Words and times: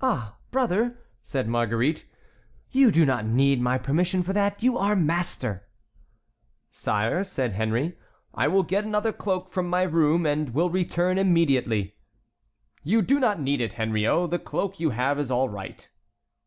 "Ah, 0.00 0.38
brother," 0.50 0.96
said 1.20 1.46
Marguerite, 1.46 2.06
"you 2.70 2.90
do 2.90 3.04
not 3.04 3.26
need 3.26 3.60
my 3.60 3.76
permission 3.76 4.22
for 4.22 4.32
that; 4.32 4.62
you 4.62 4.78
are 4.78 4.96
master." 4.96 5.68
"Sire," 6.70 7.22
said 7.24 7.52
Henry, 7.52 7.94
"I 8.32 8.48
will 8.48 8.62
get 8.62 8.86
another 8.86 9.12
cloak 9.12 9.50
from 9.50 9.68
my 9.68 9.82
room, 9.82 10.24
and 10.24 10.54
will 10.54 10.70
return 10.70 11.18
immediately." 11.18 11.96
"You 12.84 13.02
do 13.02 13.20
not 13.20 13.38
need 13.38 13.60
it, 13.60 13.74
Henriot; 13.74 14.30
the 14.30 14.38
cloak 14.38 14.80
you 14.80 14.88
have 14.96 15.18
is 15.18 15.30
all 15.30 15.50
right." 15.50 15.90